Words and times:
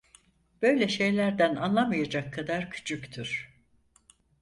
Böyle 0.61 0.87
şeylerden 0.87 1.55
anlamayacak 1.55 2.33
kadar 2.33 2.69
küçüktür. 2.71 3.49